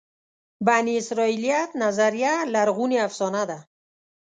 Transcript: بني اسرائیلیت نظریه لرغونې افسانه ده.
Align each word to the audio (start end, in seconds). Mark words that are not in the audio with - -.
بني 0.67 0.93
اسرائیلیت 1.01 1.69
نظریه 1.83 2.33
لرغونې 2.53 2.97
افسانه 3.07 3.43
ده. 3.49 3.59